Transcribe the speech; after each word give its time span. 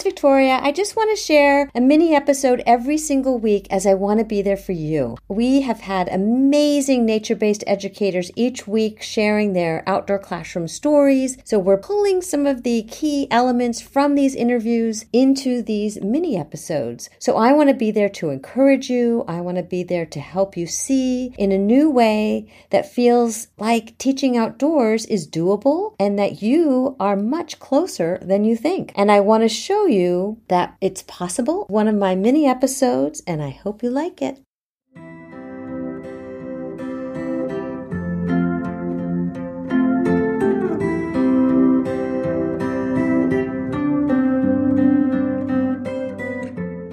it's 0.00 0.06
Victoria. 0.06 0.58
I 0.62 0.72
just 0.72 0.96
want 0.96 1.10
to 1.10 1.22
share 1.22 1.70
a 1.74 1.80
mini 1.80 2.14
episode 2.14 2.62
every 2.64 2.96
single 2.96 3.38
week 3.38 3.66
as 3.70 3.86
I 3.86 3.92
want 3.92 4.18
to 4.18 4.24
be 4.24 4.40
there 4.40 4.56
for 4.56 4.72
you. 4.72 5.18
We 5.28 5.60
have 5.60 5.80
had 5.80 6.08
amazing 6.08 7.04
nature 7.04 7.36
based 7.36 7.62
educators 7.66 8.30
each 8.34 8.66
week 8.66 9.02
sharing 9.02 9.52
their 9.52 9.82
outdoor 9.86 10.18
classroom 10.18 10.68
stories. 10.68 11.36
So 11.44 11.58
we're 11.58 11.76
pulling 11.76 12.22
some 12.22 12.46
of 12.46 12.62
the 12.62 12.84
key 12.84 13.28
elements 13.30 13.82
from 13.82 14.14
these 14.14 14.34
interviews 14.34 15.04
into 15.12 15.60
these 15.60 16.00
mini 16.00 16.34
episodes. 16.34 17.10
So 17.18 17.36
I 17.36 17.52
want 17.52 17.68
to 17.68 17.74
be 17.74 17.90
there 17.90 18.08
to 18.08 18.30
encourage 18.30 18.88
you. 18.88 19.26
I 19.28 19.42
want 19.42 19.58
to 19.58 19.62
be 19.62 19.82
there 19.82 20.06
to 20.06 20.20
help 20.20 20.56
you 20.56 20.66
see 20.66 21.34
in 21.36 21.52
a 21.52 21.58
new 21.58 21.90
way 21.90 22.50
that 22.70 22.90
feels 22.90 23.48
like 23.58 23.98
teaching 23.98 24.38
outdoors 24.38 25.04
is 25.04 25.28
doable 25.28 25.94
and 26.00 26.18
that 26.18 26.40
you 26.40 26.96
are 26.98 27.16
much 27.16 27.58
closer 27.58 28.18
than 28.22 28.44
you 28.44 28.56
think. 28.56 28.92
And 28.96 29.12
I 29.12 29.20
want 29.20 29.42
to 29.42 29.48
show 29.50 29.89
you 29.90 30.40
that 30.48 30.76
it's 30.80 31.02
possible. 31.02 31.66
One 31.68 31.88
of 31.88 31.94
my 31.94 32.14
mini 32.14 32.46
episodes, 32.46 33.22
and 33.26 33.42
I 33.42 33.50
hope 33.50 33.82
you 33.82 33.90
like 33.90 34.22
it. 34.22 34.40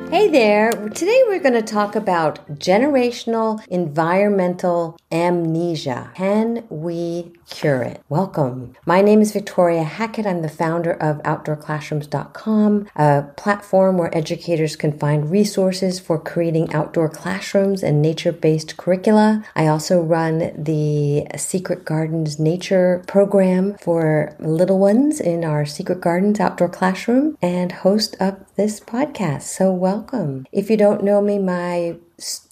Hey 0.09 0.29
there. 0.29 0.71
Today 0.71 1.21
we're 1.27 1.41
going 1.41 1.53
to 1.53 1.61
talk 1.61 1.93
about 1.93 2.59
generational 2.59 3.61
environmental 3.67 4.97
amnesia. 5.11 6.11
Can 6.15 6.65
we 6.69 7.33
cure 7.49 7.81
it? 7.81 8.01
Welcome. 8.07 8.73
My 8.85 9.01
name 9.01 9.19
is 9.19 9.33
Victoria 9.33 9.83
Hackett. 9.83 10.25
I'm 10.25 10.43
the 10.43 10.49
founder 10.49 10.91
of 10.93 11.17
OutdoorClassrooms.com, 11.23 12.87
a 12.95 13.23
platform 13.35 13.97
where 13.97 14.15
educators 14.15 14.77
can 14.77 14.97
find 14.97 15.29
resources 15.29 15.99
for 15.99 16.17
creating 16.17 16.73
outdoor 16.73 17.09
classrooms 17.09 17.83
and 17.83 18.01
nature 18.01 18.31
based 18.31 18.77
curricula. 18.77 19.43
I 19.57 19.67
also 19.67 20.01
run 20.01 20.53
the 20.57 21.27
Secret 21.35 21.83
Gardens 21.83 22.39
Nature 22.39 23.03
program 23.07 23.77
for 23.77 24.35
little 24.39 24.79
ones 24.79 25.19
in 25.19 25.43
our 25.43 25.65
Secret 25.65 25.99
Gardens 25.99 26.39
outdoor 26.39 26.69
classroom 26.69 27.37
and 27.41 27.73
host 27.73 28.15
up 28.21 28.55
this 28.55 28.79
podcast. 28.79 29.43
So, 29.43 29.73
welcome. 29.73 29.96
If 30.51 30.69
you 30.69 30.77
don't 30.77 31.03
know 31.03 31.21
me, 31.21 31.39
my 31.39 31.97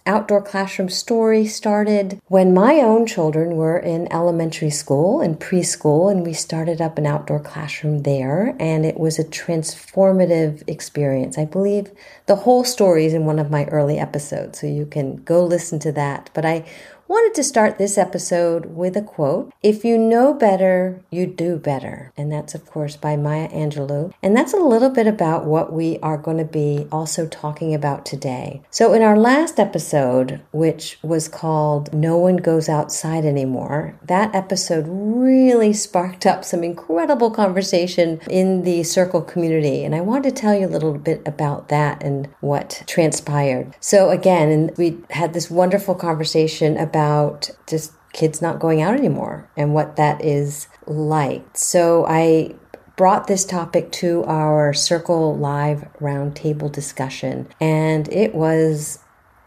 outdoor 0.05 0.41
classroom 0.43 0.89
story 0.89 1.47
started 1.47 2.21
when 2.27 2.53
my 2.53 2.75
own 2.75 3.07
children 3.07 3.55
were 3.55 3.79
in 3.79 4.11
elementary 4.13 4.69
school 4.69 5.21
and 5.21 5.39
preschool, 5.39 6.11
and 6.11 6.25
we 6.25 6.33
started 6.33 6.79
up 6.79 6.97
an 6.97 7.07
outdoor 7.07 7.39
classroom 7.39 8.03
there, 8.03 8.55
and 8.59 8.85
it 8.85 8.99
was 8.99 9.17
a 9.17 9.23
transformative 9.23 10.63
experience. 10.67 11.37
I 11.37 11.45
believe 11.45 11.91
the 12.27 12.35
whole 12.35 12.63
story 12.63 13.05
is 13.05 13.13
in 13.13 13.25
one 13.25 13.39
of 13.39 13.49
my 13.49 13.65
early 13.65 13.97
episodes, 13.97 14.59
so 14.59 14.67
you 14.67 14.85
can 14.85 15.17
go 15.23 15.43
listen 15.43 15.79
to 15.79 15.91
that. 15.93 16.29
But 16.33 16.45
I 16.45 16.65
wanted 17.07 17.35
to 17.35 17.43
start 17.43 17.77
this 17.77 17.97
episode 17.97 18.65
with 18.65 18.97
a 18.97 19.01
quote 19.01 19.53
If 19.61 19.85
you 19.85 19.97
know 19.97 20.33
better, 20.33 21.01
you 21.11 21.27
do 21.27 21.57
better. 21.57 22.11
And 22.17 22.31
that's, 22.31 22.55
of 22.55 22.65
course, 22.65 22.95
by 22.95 23.15
Maya 23.15 23.47
Angelou. 23.49 24.11
And 24.23 24.35
that's 24.35 24.53
a 24.53 24.57
little 24.57 24.89
bit 24.89 25.07
about 25.07 25.45
what 25.45 25.71
we 25.71 25.99
are 25.99 26.17
going 26.17 26.37
to 26.37 26.45
be 26.45 26.87
also 26.91 27.27
talking 27.27 27.73
about 27.73 28.05
today. 28.05 28.61
So, 28.71 28.93
in 28.93 29.01
our 29.01 29.17
last 29.17 29.59
episode, 29.59 30.41
which 30.51 30.97
was 31.03 31.27
called 31.27 31.93
No 31.93 32.17
One 32.17 32.37
Goes 32.37 32.67
Outside 32.67 33.25
Anymore, 33.25 33.99
that 34.03 34.33
episode 34.33 34.85
really 34.87 35.73
sparked 35.73 36.25
up 36.25 36.43
some 36.43 36.63
incredible 36.63 37.29
conversation 37.29 38.19
in 38.29 38.63
the 38.63 38.83
circle 38.83 39.21
community. 39.21 39.83
And 39.83 39.93
I 39.93 40.01
wanted 40.01 40.35
to 40.35 40.41
tell 40.41 40.55
you 40.55 40.65
a 40.65 40.75
little 40.75 40.97
bit 40.97 41.21
about 41.27 41.69
that 41.69 42.01
and 42.03 42.27
what 42.41 42.83
transpired. 42.87 43.75
So, 43.79 44.09
again, 44.09 44.71
we 44.77 44.97
had 45.11 45.33
this 45.33 45.51
wonderful 45.51 45.95
conversation 45.95 46.77
about 46.77 46.94
about 46.95 47.49
just 47.67 47.91
kids 48.13 48.41
not 48.41 48.57
going 48.57 48.81
out 48.81 48.95
anymore 48.95 49.49
and 49.57 49.73
what 49.73 49.97
that 49.97 50.23
is 50.23 50.69
like. 50.87 51.45
So 51.53 52.05
I 52.07 52.55
brought 52.95 53.27
this 53.27 53.43
topic 53.43 53.91
to 53.91 54.23
our 54.23 54.73
Circle 54.73 55.35
Live 55.35 55.85
roundtable 55.99 56.71
discussion, 56.71 57.49
and 57.59 58.07
it 58.13 58.33
was 58.33 58.99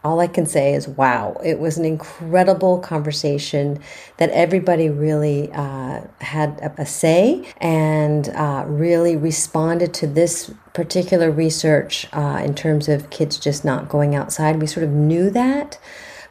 all 0.03 0.19
I 0.19 0.27
can 0.27 0.45
say 0.45 0.75
is 0.75 0.87
wow. 0.87 1.35
It 1.43 1.59
was 1.59 1.77
an 1.77 1.85
incredible 1.85 2.79
conversation 2.79 3.79
that 4.17 4.29
everybody 4.29 4.87
really 4.89 5.51
uh, 5.51 6.01
had 6.21 6.59
a, 6.61 6.83
a, 6.83 6.85
say 6.85 7.51
and 7.57 8.29
uh, 8.29 8.63
really 8.67 9.17
responded 9.17 9.93
to 9.95 10.07
this 10.07 10.53
particular 10.73 11.31
research 11.31 12.07
uh, 12.13 12.41
in 12.45 12.55
terms 12.55 12.87
of 12.87 13.09
kids 13.09 13.37
just 13.37 13.65
not 13.65 13.89
going 13.89 14.15
outside. 14.15 14.61
We 14.61 14.67
sort 14.67 14.85
of 14.85 14.91
knew 14.91 15.29
that, 15.31 15.79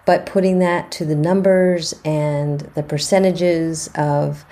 but 0.08 0.24
putting 0.24 0.58
that 0.58 0.90
to 0.90 1.04
the 1.04 1.14
numbers 1.14 1.94
and 2.02 2.60
the 2.74 2.82
percentages 2.82 3.90
of 3.94 4.46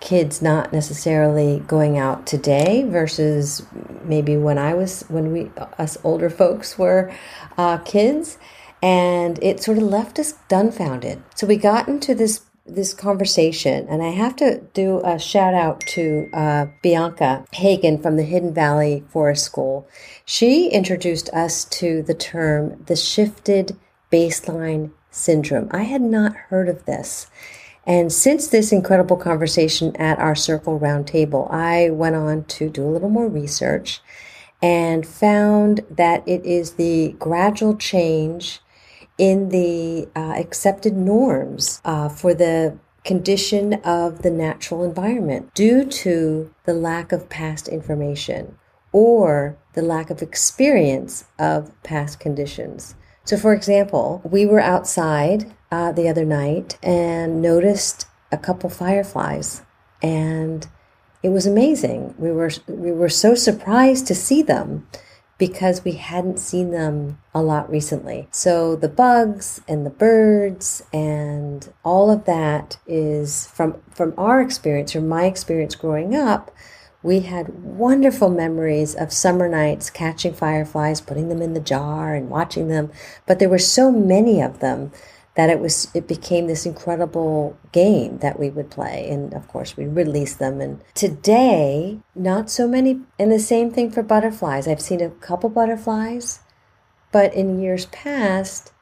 kids 0.00 0.40
not 0.40 0.72
necessarily 0.72 1.62
going 1.66 1.98
out 1.98 2.26
today 2.26 2.86
versus 2.88 3.66
maybe 4.02 4.34
when 4.38 4.56
I 4.56 4.72
was 4.72 5.02
when 5.08 5.30
we 5.30 5.50
us 5.76 5.98
older 6.04 6.30
folks 6.30 6.78
were 6.78 7.12
uh, 7.58 7.76
kids, 7.84 8.38
and 8.82 9.38
it 9.42 9.62
sort 9.62 9.76
of 9.76 9.84
left 9.84 10.18
us 10.18 10.32
dumbfounded. 10.48 11.22
So 11.34 11.46
we 11.46 11.58
got 11.58 11.86
into 11.86 12.14
this 12.14 12.40
this 12.64 12.94
conversation, 12.94 13.86
and 13.90 14.02
I 14.02 14.08
have 14.08 14.34
to 14.36 14.62
do 14.72 15.02
a 15.04 15.18
shout 15.18 15.52
out 15.52 15.80
to 15.88 16.30
uh, 16.32 16.64
Bianca 16.80 17.44
Hagen 17.52 18.00
from 18.00 18.16
the 18.16 18.22
Hidden 18.22 18.54
Valley 18.54 19.04
Forest 19.10 19.44
School. 19.44 19.86
She 20.24 20.68
introduced 20.68 21.28
us 21.34 21.66
to 21.66 22.02
the 22.02 22.14
term 22.14 22.82
the 22.86 22.96
shifted 22.96 23.76
baseline 24.14 24.92
syndrome. 25.10 25.68
I 25.72 25.82
had 25.82 26.02
not 26.02 26.36
heard 26.48 26.68
of 26.68 26.84
this. 26.84 27.26
And 27.84 28.12
since 28.12 28.46
this 28.46 28.72
incredible 28.72 29.16
conversation 29.16 29.94
at 29.96 30.18
our 30.18 30.36
Circle 30.36 30.78
Roundtable, 30.78 31.52
I 31.52 31.90
went 31.90 32.14
on 32.14 32.44
to 32.44 32.70
do 32.70 32.84
a 32.84 32.88
little 32.88 33.10
more 33.10 33.28
research 33.28 34.00
and 34.62 35.04
found 35.04 35.84
that 35.90 36.26
it 36.26 36.46
is 36.46 36.74
the 36.74 37.16
gradual 37.18 37.76
change 37.76 38.60
in 39.18 39.48
the 39.48 40.08
uh, 40.16 40.34
accepted 40.38 40.94
norms 40.96 41.82
uh, 41.84 42.08
for 42.08 42.34
the 42.34 42.78
condition 43.04 43.74
of 43.84 44.22
the 44.22 44.30
natural 44.30 44.82
environment 44.82 45.52
due 45.54 45.84
to 45.84 46.54
the 46.64 46.72
lack 46.72 47.12
of 47.12 47.28
past 47.28 47.68
information 47.68 48.56
or 48.92 49.58
the 49.74 49.82
lack 49.82 50.08
of 50.08 50.22
experience 50.22 51.24
of 51.38 51.70
past 51.82 52.18
conditions. 52.18 52.94
So, 53.24 53.36
for 53.38 53.54
example, 53.54 54.20
we 54.24 54.44
were 54.44 54.60
outside 54.60 55.52
uh, 55.70 55.92
the 55.92 56.08
other 56.08 56.24
night 56.24 56.78
and 56.82 57.40
noticed 57.40 58.06
a 58.30 58.36
couple 58.36 58.68
fireflies, 58.68 59.62
and 60.02 60.66
it 61.22 61.30
was 61.30 61.46
amazing. 61.46 62.14
We 62.18 62.30
were 62.30 62.50
we 62.68 62.92
were 62.92 63.08
so 63.08 63.34
surprised 63.34 64.06
to 64.08 64.14
see 64.14 64.42
them 64.42 64.86
because 65.38 65.84
we 65.84 65.92
hadn't 65.92 66.38
seen 66.38 66.70
them 66.70 67.18
a 67.34 67.42
lot 67.42 67.68
recently. 67.70 68.28
So 68.30 68.76
the 68.76 68.88
bugs 68.88 69.60
and 69.66 69.84
the 69.84 69.90
birds 69.90 70.84
and 70.92 71.72
all 71.82 72.10
of 72.10 72.24
that 72.26 72.78
is 72.86 73.46
from 73.46 73.80
from 73.90 74.14
our 74.18 74.40
experience, 74.42 74.92
from 74.92 75.08
my 75.08 75.24
experience 75.24 75.74
growing 75.74 76.14
up 76.14 76.50
we 77.04 77.20
had 77.20 77.62
wonderful 77.62 78.30
memories 78.30 78.94
of 78.94 79.12
summer 79.12 79.46
nights 79.46 79.90
catching 79.90 80.32
fireflies, 80.32 81.02
putting 81.02 81.28
them 81.28 81.42
in 81.42 81.52
the 81.52 81.60
jar 81.60 82.14
and 82.14 82.30
watching 82.30 82.68
them. 82.68 82.90
But 83.26 83.38
there 83.38 83.50
were 83.50 83.58
so 83.58 83.92
many 83.92 84.40
of 84.40 84.60
them 84.60 84.90
that 85.34 85.50
it 85.50 85.60
was 85.60 85.88
it 85.94 86.08
became 86.08 86.46
this 86.46 86.64
incredible 86.64 87.58
game 87.72 88.18
that 88.18 88.40
we 88.40 88.48
would 88.48 88.70
play. 88.70 89.06
And 89.10 89.34
of 89.34 89.46
course 89.48 89.76
we 89.76 89.84
released 89.84 90.38
them. 90.38 90.62
And 90.62 90.80
today 90.94 92.00
not 92.14 92.48
so 92.48 92.66
many 92.66 93.02
and 93.18 93.30
the 93.30 93.38
same 93.38 93.70
thing 93.70 93.90
for 93.90 94.02
butterflies. 94.02 94.66
I've 94.66 94.80
seen 94.80 95.02
a 95.02 95.10
couple 95.10 95.50
butterflies 95.50 96.40
but 97.12 97.34
in 97.34 97.60
years 97.60 97.86
past 97.86 98.72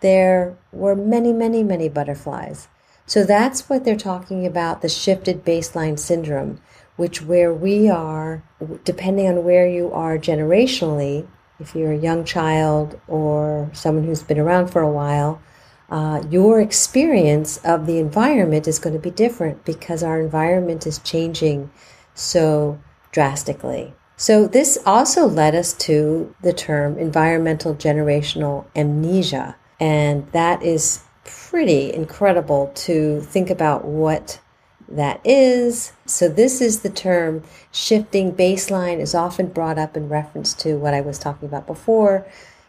there 0.00 0.56
were 0.70 0.94
many 0.94 1.32
many 1.32 1.62
many 1.62 1.88
butterflies. 1.88 2.68
So 3.06 3.24
that's 3.24 3.70
what 3.70 3.84
they're 3.84 3.96
talking 3.96 4.46
about 4.46 4.82
the 4.82 4.88
shifted 4.88 5.46
baseline 5.46 5.98
syndrome 5.98 6.60
which 7.00 7.22
where 7.22 7.52
we 7.54 7.88
are, 7.88 8.42
depending 8.84 9.26
on 9.26 9.42
where 9.42 9.66
you 9.66 9.90
are 9.90 10.18
generationally, 10.18 11.26
if 11.58 11.74
you're 11.74 11.92
a 11.92 11.98
young 11.98 12.26
child 12.26 13.00
or 13.08 13.70
someone 13.72 14.04
who's 14.04 14.22
been 14.22 14.38
around 14.38 14.66
for 14.68 14.82
a 14.82 14.92
while, 14.92 15.40
uh, 15.88 16.22
your 16.28 16.60
experience 16.60 17.56
of 17.64 17.86
the 17.86 17.96
environment 17.96 18.68
is 18.68 18.78
going 18.78 18.92
to 18.92 19.00
be 19.00 19.10
different 19.10 19.64
because 19.64 20.02
our 20.02 20.20
environment 20.20 20.86
is 20.86 20.98
changing 20.98 21.70
so 22.14 22.78
drastically. 23.12 23.94
So, 24.18 24.46
this 24.46 24.76
also 24.84 25.26
led 25.26 25.54
us 25.54 25.72
to 25.88 26.34
the 26.42 26.52
term 26.52 26.98
environmental 26.98 27.74
generational 27.74 28.66
amnesia. 28.76 29.56
And 29.80 30.30
that 30.32 30.62
is 30.62 31.00
pretty 31.24 31.94
incredible 31.94 32.70
to 32.74 33.22
think 33.22 33.48
about 33.48 33.86
what 33.86 34.38
that 34.90 35.20
is. 35.24 35.92
So, 36.06 36.28
this 36.28 36.60
is 36.60 36.80
the 36.80 36.90
term 36.90 37.42
shifting 37.72 38.32
baseline 38.32 39.00
is 39.00 39.14
often 39.14 39.46
brought 39.46 39.78
up 39.78 39.96
in 39.96 40.08
reference 40.08 40.54
to 40.54 40.76
what 40.76 40.94
I 40.94 41.00
was 41.00 41.18
talking 41.18 41.48
about 41.48 41.66
before 41.66 42.26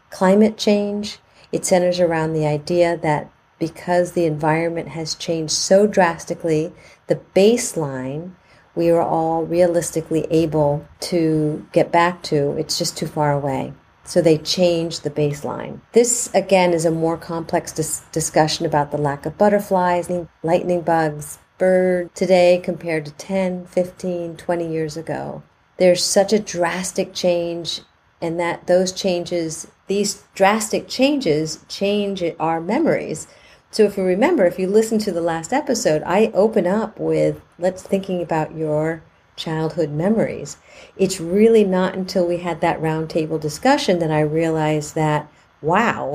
climate 0.10 0.58
change. 0.58 1.20
It 1.52 1.66
centers 1.66 2.00
around 2.00 2.34
the 2.34 2.46
idea 2.46 2.98
that 2.98 3.32
because 3.60 4.14
the 4.14 4.26
environment 4.26 4.90
has 4.90 5.16
changed 5.16 5.54
so 5.54 5.86
drastically, 5.86 6.74
the 7.08 7.20
baseline 7.36 8.32
we 8.76 8.90
are 8.90 9.02
all 9.02 9.44
realistically 9.44 10.26
able 10.32 10.86
to 11.02 11.66
get 11.74 11.92
back 11.92 12.24
to, 12.24 12.52
it's 12.58 12.78
just 12.78 12.98
too 12.98 13.08
far 13.08 13.34
away. 13.34 13.74
So 14.04 14.22
they 14.22 14.38
change 14.38 15.02
the 15.02 15.10
baseline. 15.10 15.82
This, 15.92 16.34
again, 16.34 16.74
is 16.74 16.86
a 16.86 16.92
more 16.92 17.18
complex 17.18 17.72
dis- 17.72 18.02
discussion 18.12 18.66
about 18.66 18.92
the 18.92 18.98
lack 18.98 19.26
of 19.26 19.38
butterflies, 19.38 20.10
lightning 20.42 20.82
bugs, 20.82 21.38
bird 21.62 22.16
today 22.16 22.60
compared 22.64 23.06
to 23.06 23.12
10, 23.12 23.68
15, 23.68 24.36
20 24.36 24.68
years 24.68 24.98
ago. 24.98 25.44
There's 25.78 26.04
such 26.04 26.34
a 26.34 26.40
drastic 26.40 27.14
change, 27.14 27.82
and 28.20 28.40
that 28.40 28.66
those 28.66 28.92
changes, 28.92 29.68
these 29.86 30.24
drastic 30.34 30.88
changes, 30.88 31.64
change 31.70 32.24
our 32.40 32.60
memories. 32.60 33.28
So 33.70 33.84
if 33.84 33.96
you 33.96 34.04
remember, 34.04 34.44
if 34.48 34.58
you 34.58 34.68
listen 34.68 34.98
to 35.00 35.12
the 35.12 35.22
last 35.22 35.54
episode, 35.54 36.02
I 36.04 36.32
open 36.34 36.66
up 36.66 37.00
with 37.00 37.40
let's 37.60 37.84
thinking 37.84 38.24
about 38.24 38.56
your 38.56 39.04
childhood 39.36 39.92
memories. 39.92 40.58
It's 40.98 41.22
really 41.22 41.64
not 41.64 41.94
until 41.94 42.26
we 42.26 42.38
had 42.38 42.62
that 42.62 42.82
roundtable 42.82 43.40
discussion 43.40 44.00
that 44.00 44.10
I 44.10 44.22
realized 44.22 44.96
that 44.96 45.32
wow, 45.62 46.12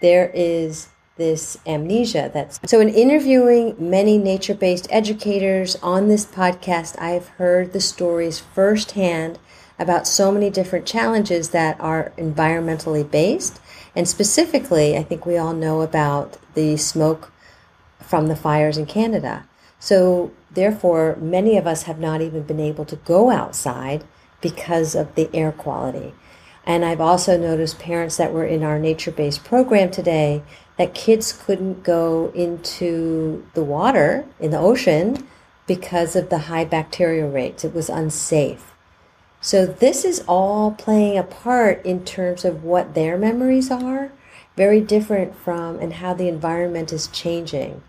there 0.00 0.30
is 0.32 0.90
this 1.16 1.56
amnesia 1.66 2.30
that's 2.34 2.60
so 2.66 2.78
in 2.78 2.88
interviewing 2.90 3.74
many 3.78 4.18
nature-based 4.18 4.86
educators 4.90 5.76
on 5.76 6.08
this 6.08 6.26
podcast 6.26 7.00
i've 7.00 7.28
heard 7.28 7.72
the 7.72 7.80
stories 7.80 8.38
firsthand 8.38 9.38
about 9.78 10.06
so 10.06 10.32
many 10.32 10.50
different 10.50 10.86
challenges 10.86 11.50
that 11.50 11.78
are 11.80 12.12
environmentally 12.16 13.08
based. 13.08 13.60
And 13.94 14.08
specifically 14.08 14.96
i 14.96 15.02
think 15.02 15.26
we 15.26 15.36
all 15.36 15.52
know 15.52 15.82
about 15.82 16.38
the 16.54 16.76
smoke 16.76 17.32
from 18.00 18.28
the 18.28 18.36
fires 18.36 18.78
in 18.78 18.86
canada. 18.86 19.46
So 19.78 20.32
therefore 20.50 21.16
many 21.16 21.56
of 21.56 21.66
us 21.66 21.84
have 21.84 21.98
not 21.98 22.20
even 22.20 22.42
been 22.42 22.60
able 22.60 22.84
to 22.86 22.96
go 22.96 23.30
outside 23.30 24.04
because 24.40 24.94
of 24.94 25.14
the 25.14 25.28
air 25.34 25.52
quality 25.52 26.14
and 26.66 26.84
I've 26.84 27.00
also 27.00 27.38
noticed 27.38 27.78
parents 27.78 28.16
that 28.16 28.32
were 28.32 28.44
in 28.44 28.64
our 28.64 28.78
nature 28.78 29.12
based 29.12 29.44
program 29.44 29.90
today 29.90 30.42
that 30.76 30.94
kids 30.94 31.32
couldn't 31.32 31.84
go 31.84 32.32
into 32.34 33.46
the 33.54 33.62
water 33.62 34.26
in 34.40 34.50
the 34.50 34.58
ocean 34.58 35.26
because 35.66 36.16
of 36.16 36.28
the 36.28 36.38
high 36.38 36.64
bacterial 36.64 37.30
rates. 37.30 37.64
It 37.64 37.72
was 37.72 37.88
unsafe. 37.88 38.72
So, 39.40 39.64
this 39.64 40.04
is 40.04 40.24
all 40.26 40.72
playing 40.72 41.16
a 41.16 41.22
part 41.22 41.84
in 41.86 42.04
terms 42.04 42.44
of 42.44 42.64
what 42.64 42.94
their 42.94 43.16
memories 43.16 43.70
are, 43.70 44.10
very 44.56 44.80
different 44.80 45.36
from 45.36 45.78
and 45.78 45.94
how 45.94 46.14
the 46.14 46.28
environment 46.28 46.92
is 46.92 47.06
changing. 47.08 47.82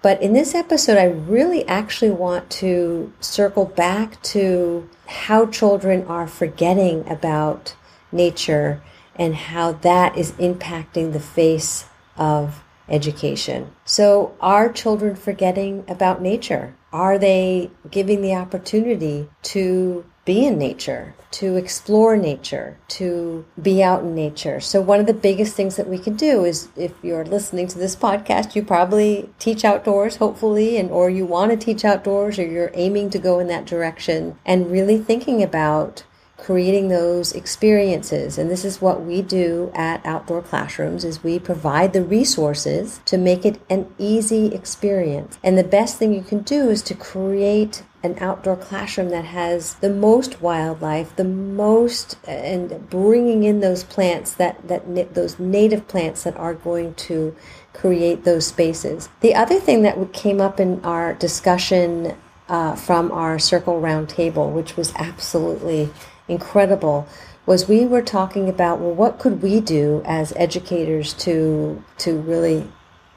But 0.00 0.22
in 0.22 0.32
this 0.32 0.54
episode, 0.54 0.96
I 0.96 1.04
really 1.04 1.66
actually 1.66 2.12
want 2.12 2.48
to 2.50 3.12
circle 3.20 3.66
back 3.66 4.22
to 4.22 4.88
how 5.06 5.46
children 5.46 6.04
are 6.06 6.26
forgetting 6.26 7.06
about 7.08 7.74
nature 8.12 8.80
and 9.16 9.34
how 9.34 9.72
that 9.72 10.16
is 10.16 10.32
impacting 10.32 11.12
the 11.12 11.20
face 11.20 11.86
of 12.16 12.62
education. 12.88 13.70
So, 13.84 14.34
are 14.40 14.72
children 14.72 15.16
forgetting 15.16 15.84
about 15.88 16.22
nature? 16.22 16.74
Are 16.92 17.18
they 17.18 17.70
giving 17.90 18.22
the 18.22 18.34
opportunity 18.34 19.28
to 19.42 20.04
be 20.24 20.46
in 20.46 20.58
nature, 20.58 21.14
to 21.30 21.56
explore 21.56 22.16
nature, 22.16 22.78
to 22.88 23.44
be 23.60 23.82
out 23.82 24.02
in 24.02 24.14
nature? 24.14 24.60
So, 24.60 24.80
one 24.80 25.00
of 25.00 25.06
the 25.06 25.14
biggest 25.14 25.54
things 25.54 25.76
that 25.76 25.88
we 25.88 25.98
can 25.98 26.14
do 26.14 26.44
is 26.44 26.68
if 26.76 26.92
you're 27.02 27.24
listening 27.24 27.66
to 27.68 27.78
this 27.78 27.96
podcast, 27.96 28.54
you 28.54 28.62
probably 28.62 29.30
teach 29.38 29.64
outdoors, 29.64 30.16
hopefully, 30.16 30.76
and 30.76 30.90
or 30.90 31.10
you 31.10 31.26
want 31.26 31.50
to 31.50 31.56
teach 31.56 31.84
outdoors 31.84 32.38
or 32.38 32.46
you're 32.46 32.70
aiming 32.74 33.10
to 33.10 33.18
go 33.18 33.38
in 33.40 33.48
that 33.48 33.66
direction 33.66 34.38
and 34.44 34.70
really 34.70 34.98
thinking 34.98 35.42
about 35.42 36.04
creating 36.36 36.88
those 36.88 37.32
experiences. 37.32 38.36
And 38.36 38.50
this 38.50 38.64
is 38.64 38.80
what 38.80 39.02
we 39.02 39.22
do 39.22 39.70
at 39.74 40.04
outdoor 40.04 40.42
classrooms 40.42 41.04
is 41.04 41.24
we 41.24 41.38
provide 41.38 41.92
the 41.92 42.04
resources 42.04 43.00
to 43.06 43.16
make 43.16 43.46
it 43.46 43.60
an 43.70 43.92
easy 43.98 44.54
experience. 44.54 45.38
And 45.42 45.56
the 45.56 45.64
best 45.64 45.96
thing 45.96 46.12
you 46.12 46.22
can 46.22 46.40
do 46.40 46.68
is 46.68 46.82
to 46.82 46.94
create 46.94 47.82
an 48.02 48.16
outdoor 48.20 48.56
classroom 48.56 49.08
that 49.10 49.24
has 49.24 49.74
the 49.76 49.90
most 49.90 50.40
wildlife 50.40 51.16
the 51.16 51.24
most 51.24 52.16
and 52.26 52.88
bringing 52.88 53.42
in 53.42 53.60
those 53.60 53.82
plants 53.82 54.32
that 54.34 54.68
that 54.68 55.14
those 55.14 55.38
native 55.38 55.88
plants 55.88 56.22
that 56.22 56.36
are 56.36 56.54
going 56.54 56.94
to 56.94 57.34
create 57.72 58.24
those 58.24 58.46
spaces. 58.46 59.08
The 59.20 59.34
other 59.34 59.58
thing 59.58 59.82
that 59.82 60.12
came 60.12 60.40
up 60.40 60.60
in 60.60 60.84
our 60.84 61.14
discussion 61.14 62.16
uh, 62.48 62.76
from 62.76 63.10
our 63.10 63.40
circle 63.40 63.80
round 63.80 64.08
table 64.08 64.50
which 64.52 64.76
was 64.76 64.94
absolutely 64.94 65.90
incredible 66.28 67.06
was 67.44 67.68
we 67.68 67.86
were 67.86 68.02
talking 68.02 68.48
about 68.48 68.80
well 68.80 68.94
what 68.94 69.18
could 69.18 69.40
we 69.42 69.60
do 69.60 70.02
as 70.04 70.32
educators 70.36 71.14
to 71.14 71.82
to 71.98 72.18
really 72.18 72.66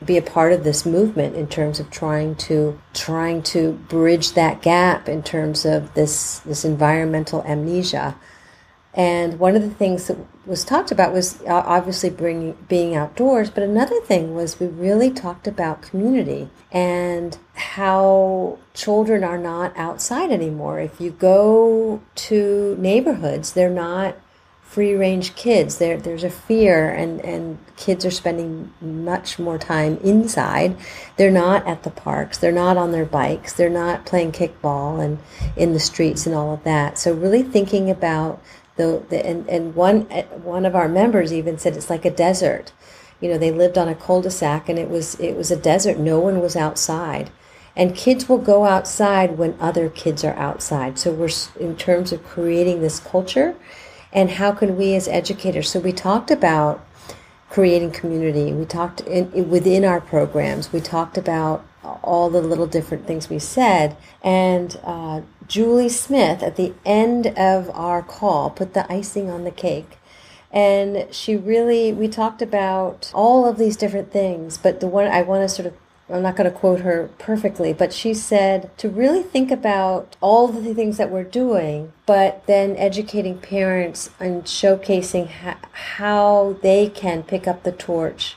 be 0.06 0.18
a 0.18 0.22
part 0.22 0.54
of 0.54 0.64
this 0.64 0.86
movement 0.86 1.36
in 1.36 1.48
terms 1.48 1.80
of 1.80 1.90
trying 1.90 2.36
to 2.36 2.80
trying 2.94 3.42
to 3.42 3.74
bridge 3.90 4.34
that 4.34 4.62
gap 4.62 5.10
in 5.10 5.22
terms 5.24 5.66
of 5.66 5.94
this 5.94 6.40
this 6.40 6.64
environmental 6.64 7.44
amnesia? 7.44 8.16
And 8.94 9.40
one 9.40 9.56
of 9.56 9.62
the 9.62 9.70
things 9.70 10.08
that 10.08 10.18
was 10.50 10.66
talked 10.66 10.92
about 10.92 11.14
was 11.14 11.42
uh, 11.44 11.64
obviously 11.66 12.10
bringing 12.10 12.58
being 12.68 12.96
outdoors, 12.96 13.50
but 13.50 13.62
another 13.62 14.02
thing 14.02 14.34
was 14.34 14.60
we 14.60 14.68
really 14.68 15.12
talked 15.12 15.48
about 15.48 15.84
community 15.84 16.50
and 16.72 17.38
how 17.54 18.58
children 18.74 19.24
are 19.24 19.38
not 19.38 19.78
outside 19.78 20.32
anymore. 20.32 20.80
If 20.80 21.00
you 21.00 21.12
go 21.12 22.02
to 22.16 22.76
neighborhoods, 22.80 23.54
they're 23.54 23.70
not 23.70 24.18
free 24.64 24.94
range 24.94 25.36
kids. 25.36 25.80
There, 25.80 25.98
there's 25.98 26.24
a 26.24 26.30
fear, 26.30 26.90
and, 26.90 27.20
and 27.22 27.58
kids 27.76 28.06
are 28.06 28.12
spending 28.12 28.72
much 28.80 29.40
more 29.40 29.58
time 29.58 29.98
inside. 30.04 30.78
They're 31.18 31.32
not 31.32 31.66
at 31.68 31.82
the 31.82 31.90
parks. 31.90 32.38
They're 32.38 32.52
not 32.52 32.78
on 32.78 32.92
their 32.92 33.06
bikes. 33.06 33.54
They're 33.54 33.68
not 33.68 34.06
playing 34.06 34.32
kickball 34.32 35.04
and 35.04 35.18
in 35.56 35.74
the 35.74 35.80
streets 35.80 36.28
and 36.28 36.36
all 36.36 36.54
of 36.54 36.64
that. 36.66 37.00
So, 37.00 37.14
really 37.14 37.42
thinking 37.42 37.90
about 37.90 38.44
the, 38.80 39.04
the 39.10 39.26
and, 39.26 39.48
and 39.48 39.76
one 39.76 40.08
eh, 40.10 40.24
one 40.24 40.66
of 40.66 40.76
our 40.76 40.88
members 40.88 41.32
even 41.32 41.60
said 41.60 41.76
it's 41.76 41.90
like 41.90 42.06
a 42.06 42.12
desert. 42.12 42.72
You 43.22 43.30
know, 43.30 43.38
they 43.38 43.52
lived 43.52 43.78
on 43.78 43.90
a 43.90 43.96
cul-de-sac 43.96 44.70
and 44.70 44.80
it 44.80 44.90
was 44.90 45.16
it 45.20 45.36
was 45.36 45.52
a 45.52 45.56
desert. 45.56 46.00
No 46.00 46.20
one 46.20 46.40
was 46.40 46.56
outside. 46.56 47.30
And 47.76 47.96
kids 47.96 48.28
will 48.28 48.40
go 48.40 48.66
outside 48.66 49.38
when 49.38 49.56
other 49.60 49.90
kids 49.90 50.24
are 50.24 50.34
outside. 50.36 50.98
So 50.98 51.14
we're 51.14 51.30
in 51.60 51.76
terms 51.78 52.12
of 52.12 52.24
creating 52.24 52.82
this 52.82 53.00
culture 53.00 53.56
and 54.12 54.32
how 54.32 54.52
can 54.52 54.76
we 54.76 54.96
as 54.96 55.08
educators 55.08 55.70
so 55.70 55.80
we 55.80 55.92
talked 55.92 56.32
about 56.32 56.84
creating 57.50 57.92
community. 57.92 58.54
We 58.54 58.66
talked 58.66 59.02
in, 59.02 59.50
within 59.50 59.84
our 59.84 60.02
programs. 60.02 60.72
We 60.72 60.82
talked 60.82 61.18
about 61.18 61.66
all 62.04 62.30
the 62.30 62.42
little 62.42 62.68
different 62.68 63.08
things 63.08 63.30
we 63.30 63.40
said. 63.40 63.98
And 64.24 64.80
uh, 64.84 65.22
Julie 65.48 65.90
Smith, 65.90 66.44
at 66.44 66.56
the 66.56 66.74
end 66.86 67.28
of 67.28 67.70
our 67.72 68.04
call, 68.04 68.50
put 68.50 68.74
the 68.74 68.92
icing 68.92 69.30
on 69.30 69.44
the 69.44 69.52
cake. 69.52 69.98
And 70.52 71.08
she 71.14 71.36
really, 71.36 71.94
we 71.94 72.08
talked 72.08 72.42
about 72.42 73.12
all 73.14 73.48
of 73.48 73.58
these 73.58 73.78
different 73.78 74.12
things, 74.12 74.58
but 74.58 74.80
the 74.80 74.88
one 74.88 75.08
I 75.08 75.22
want 75.22 75.48
to 75.48 75.50
sort 75.50 75.68
of 75.68 75.74
I'm 76.12 76.22
not 76.24 76.36
going 76.36 76.52
to 76.52 76.58
quote 76.58 76.82
her 76.82 77.10
perfectly, 77.18 77.74
but 77.74 77.94
she 77.94 78.14
said 78.14 78.76
to 78.78 78.90
really 78.90 79.24
think 79.24 79.52
about 79.52 80.16
all 80.22 80.48
the 80.48 80.74
things 80.74 80.98
that 80.98 81.12
we're 81.12 81.24
doing, 81.24 81.94
but 82.06 82.46
then 82.48 82.76
educating 82.78 83.38
parents 83.38 84.10
and 84.20 84.44
showcasing 84.44 85.28
how 85.28 86.58
they 86.62 86.90
can 86.90 87.24
pick 87.24 87.48
up 87.48 87.64
the 87.64 87.72
torch 87.72 88.36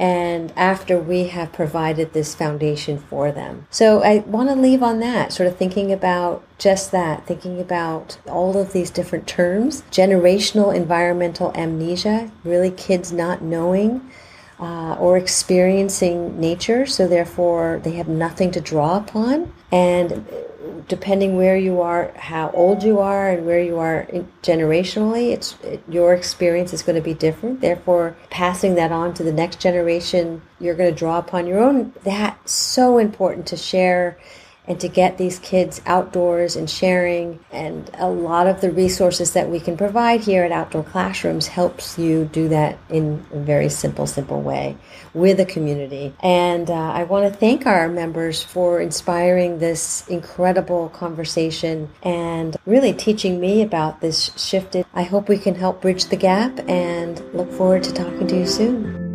and 0.00 0.50
after 0.56 0.98
we 0.98 1.24
have 1.24 1.52
provided 1.52 2.14
this 2.14 2.34
foundation 2.34 2.98
for 2.98 3.30
them. 3.30 3.66
So 3.68 4.02
I 4.02 4.20
want 4.20 4.48
to 4.48 4.54
leave 4.54 4.82
on 4.82 4.98
that, 5.00 5.30
sort 5.30 5.46
of 5.46 5.58
thinking 5.58 5.92
about 5.92 6.42
just 6.56 6.90
that, 6.92 7.26
thinking 7.26 7.60
about 7.60 8.18
all 8.26 8.56
of 8.56 8.72
these 8.72 8.90
different 8.90 9.26
terms 9.26 9.82
generational 9.90 10.74
environmental 10.74 11.52
amnesia, 11.54 12.32
really 12.44 12.70
kids 12.70 13.12
not 13.12 13.42
knowing. 13.42 14.10
Uh, 14.60 14.94
or 15.00 15.16
experiencing 15.16 16.38
nature, 16.38 16.84
so 16.84 17.08
therefore 17.08 17.80
they 17.82 17.92
have 17.92 18.08
nothing 18.08 18.50
to 18.50 18.60
draw 18.60 18.98
upon. 18.98 19.50
And 19.72 20.28
depending 20.86 21.34
where 21.34 21.56
you 21.56 21.80
are, 21.80 22.12
how 22.14 22.50
old 22.50 22.82
you 22.82 22.98
are, 22.98 23.30
and 23.30 23.46
where 23.46 23.62
you 23.62 23.78
are 23.78 24.06
generationally, 24.42 25.32
it's 25.32 25.56
it, 25.62 25.82
your 25.88 26.12
experience 26.12 26.74
is 26.74 26.82
going 26.82 26.96
to 26.96 27.02
be 27.02 27.14
different. 27.14 27.62
Therefore, 27.62 28.14
passing 28.28 28.74
that 28.74 28.92
on 28.92 29.14
to 29.14 29.22
the 29.24 29.32
next 29.32 29.60
generation, 29.60 30.42
you're 30.60 30.74
going 30.74 30.92
to 30.92 30.98
draw 30.98 31.18
upon 31.18 31.46
your 31.46 31.58
own. 31.58 31.94
That's 32.04 32.52
so 32.52 32.98
important 32.98 33.46
to 33.46 33.56
share 33.56 34.18
and 34.66 34.78
to 34.80 34.88
get 34.88 35.18
these 35.18 35.38
kids 35.38 35.80
outdoors 35.86 36.56
and 36.56 36.68
sharing. 36.68 37.40
And 37.50 37.90
a 37.94 38.08
lot 38.08 38.46
of 38.46 38.60
the 38.60 38.70
resources 38.70 39.32
that 39.32 39.48
we 39.48 39.60
can 39.60 39.76
provide 39.76 40.20
here 40.22 40.44
at 40.44 40.52
Outdoor 40.52 40.84
Classrooms 40.84 41.48
helps 41.48 41.98
you 41.98 42.26
do 42.26 42.48
that 42.48 42.78
in 42.88 43.24
a 43.32 43.38
very 43.38 43.68
simple, 43.68 44.06
simple 44.06 44.40
way 44.40 44.76
with 45.12 45.40
a 45.40 45.44
community. 45.44 46.14
And 46.20 46.70
uh, 46.70 46.74
I 46.74 47.04
want 47.04 47.32
to 47.32 47.38
thank 47.38 47.66
our 47.66 47.88
members 47.88 48.42
for 48.42 48.80
inspiring 48.80 49.58
this 49.58 50.06
incredible 50.08 50.88
conversation 50.90 51.90
and 52.02 52.56
really 52.66 52.92
teaching 52.92 53.40
me 53.40 53.62
about 53.62 54.00
this 54.00 54.30
shifted. 54.36 54.86
I 54.94 55.02
hope 55.02 55.28
we 55.28 55.38
can 55.38 55.54
help 55.54 55.82
bridge 55.82 56.06
the 56.06 56.16
gap 56.16 56.58
and 56.68 57.22
look 57.34 57.50
forward 57.52 57.82
to 57.84 57.92
talking 57.92 58.26
to 58.28 58.36
you 58.36 58.46
soon. 58.46 59.09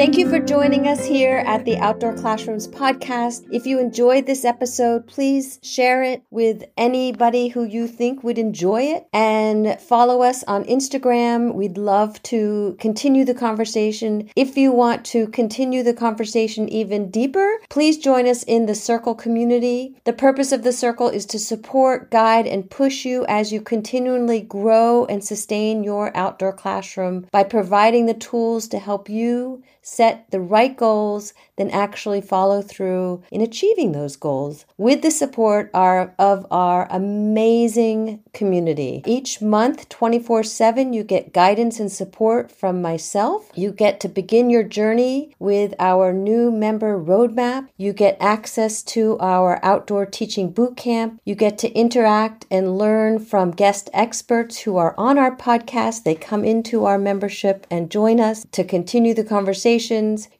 Thank 0.00 0.16
you 0.16 0.30
for 0.30 0.38
joining 0.38 0.88
us 0.88 1.04
here 1.04 1.42
at 1.46 1.66
the 1.66 1.76
Outdoor 1.76 2.14
Classrooms 2.14 2.66
podcast. 2.66 3.46
If 3.52 3.66
you 3.66 3.78
enjoyed 3.78 4.24
this 4.24 4.46
episode, 4.46 5.06
please 5.06 5.58
share 5.62 6.02
it 6.02 6.22
with 6.30 6.64
anybody 6.78 7.48
who 7.48 7.64
you 7.64 7.86
think 7.86 8.24
would 8.24 8.38
enjoy 8.38 8.80
it 8.84 9.06
and 9.12 9.78
follow 9.78 10.22
us 10.22 10.42
on 10.44 10.64
Instagram. 10.64 11.52
We'd 11.52 11.76
love 11.76 12.22
to 12.22 12.78
continue 12.80 13.26
the 13.26 13.34
conversation. 13.34 14.30
If 14.34 14.56
you 14.56 14.72
want 14.72 15.04
to 15.06 15.26
continue 15.26 15.82
the 15.82 15.92
conversation 15.92 16.66
even 16.70 17.10
deeper, 17.10 17.58
please 17.68 17.98
join 17.98 18.26
us 18.26 18.42
in 18.44 18.64
the 18.64 18.74
Circle 18.74 19.16
community. 19.16 19.96
The 20.04 20.14
purpose 20.14 20.50
of 20.50 20.62
the 20.62 20.72
Circle 20.72 21.10
is 21.10 21.26
to 21.26 21.38
support, 21.38 22.10
guide, 22.10 22.46
and 22.46 22.70
push 22.70 23.04
you 23.04 23.26
as 23.26 23.52
you 23.52 23.60
continually 23.60 24.40
grow 24.40 25.04
and 25.04 25.22
sustain 25.22 25.84
your 25.84 26.10
outdoor 26.16 26.54
classroom 26.54 27.26
by 27.30 27.44
providing 27.44 28.06
the 28.06 28.14
tools 28.14 28.66
to 28.68 28.78
help 28.78 29.10
you 29.10 29.62
set 29.90 30.30
the 30.30 30.40
right 30.40 30.76
goals, 30.76 31.34
then 31.56 31.68
actually 31.70 32.20
follow 32.20 32.62
through 32.62 33.22
in 33.32 33.40
achieving 33.40 33.90
those 33.90 34.14
goals 34.14 34.64
with 34.78 35.02
the 35.02 35.10
support 35.10 35.68
of 35.74 36.46
our 36.50 36.86
amazing 36.90 38.22
community. 38.32 39.02
Each 39.04 39.42
month, 39.42 39.88
24 39.88 40.44
7, 40.44 40.92
you 40.92 41.02
get 41.02 41.32
guidance 41.32 41.80
and 41.80 41.90
support 41.90 42.52
from 42.52 42.80
myself. 42.80 43.50
You 43.54 43.72
get 43.72 43.98
to 44.00 44.08
begin 44.08 44.48
your 44.48 44.62
journey 44.62 45.34
with 45.40 45.74
our 45.80 46.12
new 46.12 46.52
member 46.52 46.98
roadmap. 46.98 47.68
You 47.76 47.92
get 47.92 48.16
access 48.20 48.82
to 48.94 49.18
our 49.18 49.58
outdoor 49.64 50.06
teaching 50.06 50.52
boot 50.52 50.76
camp. 50.76 51.20
You 51.24 51.34
get 51.34 51.58
to 51.58 51.72
interact 51.72 52.46
and 52.50 52.78
learn 52.78 53.18
from 53.18 53.50
guest 53.50 53.90
experts 53.92 54.60
who 54.60 54.76
are 54.76 54.94
on 54.96 55.18
our 55.18 55.36
podcast. 55.36 56.04
They 56.04 56.14
come 56.14 56.44
into 56.44 56.84
our 56.84 56.98
membership 56.98 57.66
and 57.70 57.90
join 57.90 58.20
us 58.20 58.46
to 58.52 58.62
continue 58.62 59.14
the 59.14 59.24
conversation 59.24 59.79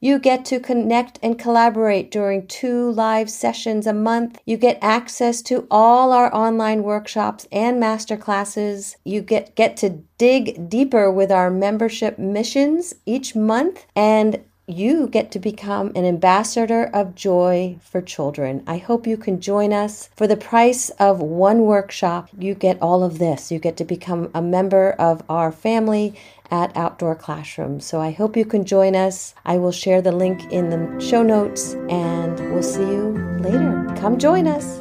You 0.01 0.19
get 0.19 0.45
to 0.47 0.61
connect 0.61 1.19
and 1.23 1.39
collaborate 1.39 2.11
during 2.11 2.47
two 2.47 2.91
live 2.91 3.31
sessions 3.31 3.87
a 3.87 3.93
month. 3.93 4.39
You 4.45 4.57
get 4.57 4.79
access 4.83 5.41
to 5.43 5.67
all 5.71 6.13
our 6.13 6.35
online 6.35 6.83
workshops 6.83 7.47
and 7.51 7.81
master 7.81 8.17
classes. 8.17 8.97
You 9.05 9.23
get, 9.23 9.55
get 9.55 9.77
to 9.79 10.03
dig 10.19 10.69
deeper 10.69 11.11
with 11.11 11.33
our 11.33 11.51
membership 11.51 12.19
missions 12.19 12.95
each 13.07 13.35
month 13.35 13.87
and 13.97 14.45
you 14.73 15.09
get 15.09 15.31
to 15.33 15.39
become 15.39 15.93
an 15.95 16.05
ambassador 16.05 16.85
of 16.93 17.15
joy 17.15 17.79
for 17.83 18.01
children. 18.01 18.63
I 18.67 18.79
hope 18.79 19.07
you 19.07 19.17
can 19.17 19.41
join 19.41 19.73
us. 19.73 20.09
For 20.17 20.27
the 20.27 20.37
price 20.37 20.91
of 20.91 21.21
one 21.21 21.63
workshop, 21.63 22.29
you 22.39 22.55
get 22.55 22.81
all 22.81 23.03
of 23.03 23.19
this. 23.19 23.51
You 23.51 23.59
get 23.59 23.77
to 23.79 23.85
become 23.85 24.31
a 24.35 24.43
member 24.43 24.93
of 24.93 25.23
our 25.29 25.53
family 25.53 26.15
at 26.51 26.77
Outdoor 26.77 27.15
Classroom. 27.15 27.81
So 27.81 28.01
I 28.01 28.11
hope 28.11 28.37
you 28.37 28.45
can 28.45 28.65
join 28.65 28.97
us. 28.97 29.35
I 29.45 29.59
will 29.59 29.73
share 29.73 30.03
the 30.03 30.13
link 30.13 30.53
in 30.53 30.71
the 30.71 31.01
show 31.01 31.23
notes 31.23 31.75
and 31.89 32.39
we'll 32.53 32.63
see 32.63 32.81
you 32.81 33.13
later. 33.41 33.87
Come 33.97 34.19
join 34.19 34.47
us. 34.47 34.81